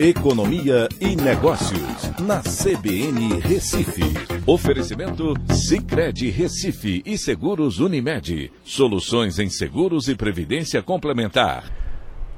Economia 0.00 0.88
e 1.00 1.16
Negócios, 1.16 2.12
na 2.20 2.40
CBN 2.40 3.40
Recife. 3.40 4.04
Oferecimento 4.46 5.34
Cicred 5.52 6.30
Recife 6.30 7.02
e 7.04 7.18
Seguros 7.18 7.80
Unimed. 7.80 8.52
Soluções 8.62 9.40
em 9.40 9.50
seguros 9.50 10.06
e 10.06 10.14
previdência 10.14 10.80
complementar. 10.84 11.64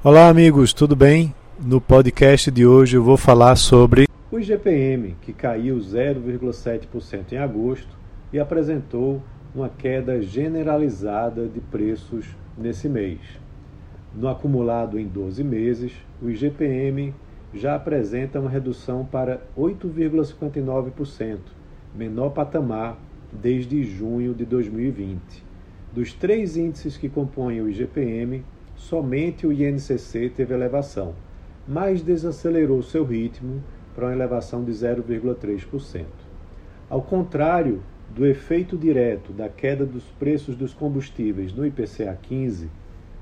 Olá, 0.03 0.27
amigos, 0.27 0.73
tudo 0.73 0.95
bem? 0.95 1.35
No 1.63 1.79
podcast 1.79 2.49
de 2.49 2.65
hoje 2.65 2.97
eu 2.97 3.03
vou 3.03 3.15
falar 3.15 3.55
sobre 3.55 4.07
o 4.31 4.39
IGPM, 4.39 5.15
que 5.21 5.31
caiu 5.31 5.77
0,7% 5.77 7.33
em 7.33 7.37
agosto 7.37 7.95
e 8.33 8.39
apresentou 8.39 9.21
uma 9.53 9.69
queda 9.69 10.19
generalizada 10.19 11.47
de 11.47 11.59
preços 11.59 12.25
nesse 12.57 12.89
mês. 12.89 13.19
No 14.15 14.27
acumulado 14.27 14.97
em 14.97 15.05
12 15.05 15.43
meses, 15.43 15.91
o 16.19 16.27
IGPM 16.27 17.13
já 17.53 17.75
apresenta 17.75 18.39
uma 18.39 18.49
redução 18.49 19.05
para 19.05 19.41
8,59%, 19.57 21.39
menor 21.95 22.29
patamar 22.29 22.97
desde 23.31 23.83
junho 23.83 24.33
de 24.33 24.45
2020. 24.45 25.43
Dos 25.93 26.13
três 26.13 26.55
índices 26.55 26.97
que 26.97 27.09
compõem 27.09 27.61
o 27.61 27.69
IGPM, 27.69 28.43
somente 28.75 29.45
o 29.45 29.51
INCC 29.51 30.29
teve 30.29 30.53
elevação, 30.53 31.13
mas 31.67 32.01
desacelerou 32.01 32.81
seu 32.81 33.03
ritmo 33.03 33.61
para 33.93 34.05
uma 34.05 34.13
elevação 34.13 34.63
de 34.63 34.71
0,3%. 34.71 36.05
Ao 36.89 37.01
contrário 37.01 37.81
do 38.09 38.25
efeito 38.25 38.77
direto 38.77 39.31
da 39.31 39.47
queda 39.47 39.85
dos 39.85 40.03
preços 40.19 40.55
dos 40.55 40.73
combustíveis 40.73 41.53
no 41.53 41.65
IPCA 41.65 42.17
15, 42.21 42.69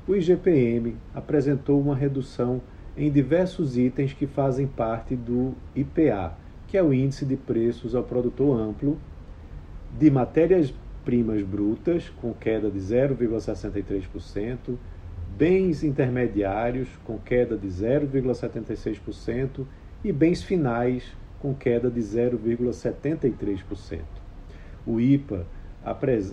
o 0.08 0.16
IGPM 0.16 0.96
apresentou 1.14 1.80
uma 1.80 1.96
redução 1.96 2.62
em 3.00 3.10
diversos 3.10 3.76
itens 3.78 4.12
que 4.12 4.28
fazem 4.28 4.68
parte 4.68 5.16
do 5.16 5.54
IPA, 5.74 6.38
que 6.68 6.78
é 6.78 6.84
o 6.84 6.94
Índice 6.94 7.26
de 7.26 7.38
Preços 7.38 7.96
ao 7.96 8.04
Produtor 8.04 8.60
Amplo, 8.60 9.00
de 9.98 10.12
matérias-primas 10.12 11.42
brutas, 11.42 12.10
com 12.10 12.34
queda 12.34 12.70
de 12.70 12.78
0,63%, 12.78 14.76
bens 15.38 15.82
intermediários, 15.82 16.90
com 17.06 17.18
queda 17.18 17.56
de 17.56 17.70
0,76%, 17.70 19.66
e 20.04 20.12
bens 20.12 20.44
finais, 20.44 21.16
com 21.40 21.56
queda 21.56 21.90
de 21.90 22.02
0,73%. 22.02 24.02
O 24.86 25.00
IPA 25.00 25.48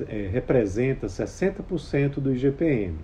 é, 0.09 0.29
representa 0.33 1.07
60% 1.07 2.19
do 2.19 2.35
IGPM 2.35 2.97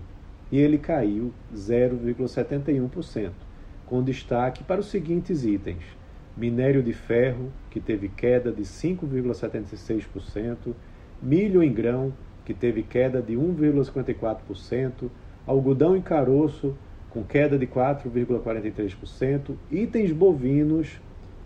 e 0.50 0.58
ele 0.58 0.78
caiu 0.78 1.32
0,71% 1.54 3.51
com 3.86 4.02
destaque 4.02 4.64
para 4.64 4.80
os 4.80 4.86
seguintes 4.86 5.44
itens: 5.44 5.84
minério 6.36 6.82
de 6.82 6.92
ferro, 6.92 7.52
que 7.70 7.80
teve 7.80 8.08
queda 8.08 8.50
de 8.50 8.62
5,76%, 8.62 10.74
milho 11.22 11.62
em 11.62 11.72
grão, 11.72 12.12
que 12.44 12.52
teve 12.52 12.82
queda 12.82 13.22
de 13.22 13.34
1,54%, 13.34 15.08
algodão 15.46 15.96
em 15.96 16.02
caroço, 16.02 16.76
com 17.10 17.22
queda 17.22 17.56
de 17.58 17.66
4,43%, 17.66 19.54
itens 19.70 20.12
bovinos, 20.12 21.00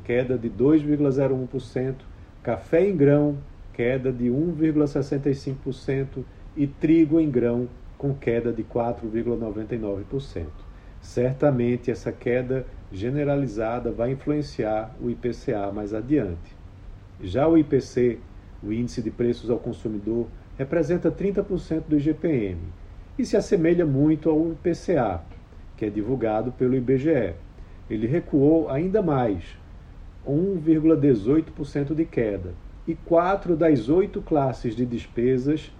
queda 0.04 0.38
de 0.38 0.48
2,01%, 0.48 1.96
café 2.42 2.88
em 2.88 2.96
grão, 2.96 3.36
queda 3.72 4.12
de 4.12 4.26
1,65% 4.26 6.24
e 6.56 6.66
trigo 6.66 7.20
em 7.20 7.28
grão, 7.28 7.68
com 7.98 8.14
queda 8.14 8.52
de 8.52 8.62
4,99%. 8.62 10.65
Certamente 11.06 11.88
essa 11.88 12.10
queda 12.10 12.66
generalizada 12.90 13.92
vai 13.92 14.10
influenciar 14.10 14.94
o 15.00 15.08
IPCA 15.08 15.70
mais 15.72 15.94
adiante. 15.94 16.54
Já 17.22 17.46
o 17.46 17.56
IPC, 17.56 18.18
o 18.60 18.72
Índice 18.72 19.00
de 19.00 19.10
Preços 19.10 19.48
ao 19.48 19.58
Consumidor, 19.58 20.26
representa 20.58 21.10
30% 21.10 21.84
do 21.88 21.96
IGPM 21.96 22.58
e 23.16 23.24
se 23.24 23.36
assemelha 23.36 23.86
muito 23.86 24.28
ao 24.28 24.50
IPCA, 24.50 25.22
que 25.76 25.86
é 25.86 25.90
divulgado 25.90 26.50
pelo 26.50 26.74
IBGE. 26.74 27.34
Ele 27.88 28.08
recuou 28.08 28.68
ainda 28.68 29.00
mais, 29.00 29.56
1,18% 30.26 31.94
de 31.94 32.04
queda, 32.04 32.52
e 32.86 32.96
quatro 32.96 33.56
das 33.56 33.88
oito 33.88 34.20
classes 34.20 34.74
de 34.74 34.84
despesas 34.84 35.72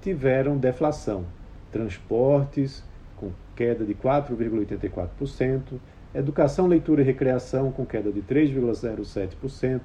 tiveram 0.00 0.56
deflação: 0.56 1.26
transportes, 1.72 2.88
com 3.20 3.30
queda 3.54 3.84
de 3.84 3.94
4,84%, 3.94 5.78
educação, 6.14 6.66
leitura 6.66 7.02
e 7.02 7.04
recreação 7.04 7.70
com 7.70 7.84
queda 7.84 8.10
de 8.10 8.22
3,07%, 8.22 9.82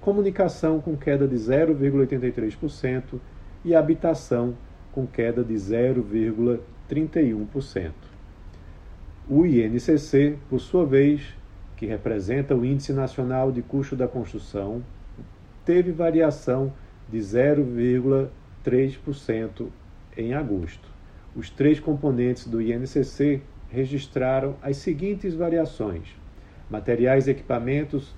comunicação 0.00 0.80
com 0.80 0.96
queda 0.96 1.28
de 1.28 1.36
0,83% 1.36 3.20
e 3.62 3.74
habitação 3.74 4.56
com 4.90 5.06
queda 5.06 5.44
de 5.44 5.52
0,31%. 5.52 7.92
O 9.28 9.44
INCC, 9.44 10.38
por 10.48 10.58
sua 10.58 10.86
vez, 10.86 11.36
que 11.76 11.84
representa 11.84 12.56
o 12.56 12.64
Índice 12.64 12.94
Nacional 12.94 13.52
de 13.52 13.60
Custo 13.60 13.94
da 13.94 14.08
Construção, 14.08 14.82
teve 15.66 15.92
variação 15.92 16.72
de 17.10 17.18
0,3% 17.18 19.66
em 20.16 20.32
agosto 20.32 20.96
os 21.36 21.50
três 21.50 21.78
componentes 21.78 22.46
do 22.46 22.60
INCC 22.60 23.42
registraram 23.70 24.56
as 24.62 24.78
seguintes 24.78 25.34
variações: 25.34 26.16
materiais 26.70 27.26
e 27.26 27.30
equipamentos 27.30 28.14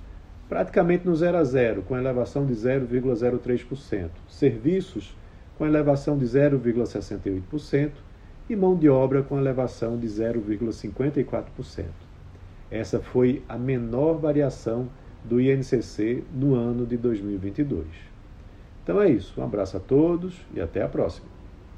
praticamente 0.48 1.06
no 1.06 1.14
zero 1.14 1.36
a 1.36 1.44
zero, 1.44 1.82
com 1.82 1.96
elevação 1.96 2.44
de 2.44 2.52
0,03%, 2.52 4.10
serviços 4.28 5.16
com 5.56 5.64
elevação 5.64 6.18
de 6.18 6.24
0,68% 6.24 7.92
e 8.48 8.56
mão 8.56 8.76
de 8.76 8.88
obra 8.88 9.22
com 9.22 9.38
elevação 9.38 9.96
de 9.96 10.08
0,54%. 10.08 11.84
Essa 12.68 12.98
foi 12.98 13.44
a 13.48 13.56
menor 13.56 14.14
variação 14.14 14.88
do 15.24 15.40
INCC 15.40 16.24
no 16.34 16.54
ano 16.54 16.84
de 16.84 16.96
2022. 16.96 17.86
Então 18.82 19.00
é 19.00 19.08
isso. 19.08 19.40
Um 19.40 19.44
abraço 19.44 19.76
a 19.76 19.80
todos 19.80 20.40
e 20.52 20.60
até 20.60 20.82
a 20.82 20.88
próxima. 20.88 21.28